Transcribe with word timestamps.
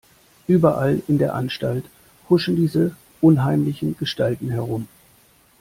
Überall 0.47 1.03
in 1.07 1.19
der 1.19 1.35
Anstalt 1.35 1.85
huschen 2.27 2.55
diese 2.55 2.95
unheimlichen 3.21 3.95
Gestalten 3.99 4.49
herum. 4.49 4.87